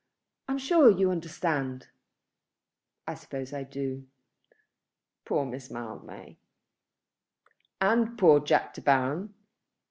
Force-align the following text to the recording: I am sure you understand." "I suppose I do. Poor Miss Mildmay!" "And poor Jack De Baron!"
I 0.47 0.53
am 0.53 0.57
sure 0.57 0.89
you 0.89 1.11
understand." 1.11 1.89
"I 3.07 3.13
suppose 3.13 3.53
I 3.53 3.61
do. 3.61 4.07
Poor 5.25 5.45
Miss 5.45 5.69
Mildmay!" 5.69 6.39
"And 7.79 8.17
poor 8.17 8.39
Jack 8.39 8.73
De 8.73 8.81
Baron!" 8.81 9.35